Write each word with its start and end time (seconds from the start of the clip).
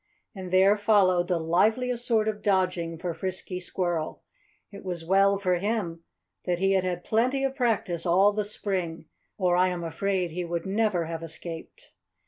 And 0.33 0.49
there 0.51 0.77
followed 0.77 1.27
the 1.27 1.37
liveliest 1.37 2.07
sort 2.07 2.27
of 2.27 2.41
dodging 2.41 2.97
for 2.97 3.13
Frisky 3.13 3.59
Squirrel. 3.59 4.23
It 4.71 4.83
was 4.83 5.05
well 5.05 5.37
for 5.37 5.59
him 5.59 6.03
that 6.45 6.57
he 6.57 6.71
had 6.71 6.83
had 6.83 7.03
plenty 7.03 7.43
of 7.43 7.53
practice 7.53 8.03
all 8.03 8.33
the 8.33 8.43
spring, 8.43 9.05
or 9.37 9.55
I 9.55 9.67
am 9.67 9.83
afraid 9.83 10.31
he 10.31 10.43
would 10.43 10.65
never 10.65 11.05
have 11.05 11.21
escaped. 11.21 11.91